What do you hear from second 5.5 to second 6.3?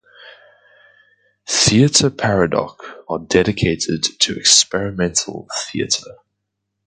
theatre.